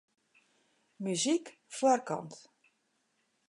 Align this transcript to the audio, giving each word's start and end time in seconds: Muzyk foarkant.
Muzyk 1.01 1.45
foarkant. 1.75 2.33